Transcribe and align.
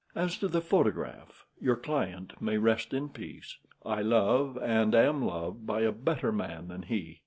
As 0.15 0.35
to 0.39 0.47
the 0.47 0.61
photograph, 0.61 1.45
your 1.59 1.75
client 1.75 2.41
may 2.41 2.57
rest 2.57 2.91
in 2.91 3.09
peace. 3.09 3.57
I 3.85 4.01
love 4.01 4.57
and 4.59 4.95
am 4.95 5.23
loved 5.23 5.67
by 5.67 5.81
a 5.81 5.91
better 5.91 6.31
man 6.31 6.69
than 6.69 6.81
he. 6.81 7.19